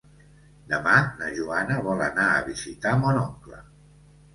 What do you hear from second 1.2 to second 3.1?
na Joana vol anar a visitar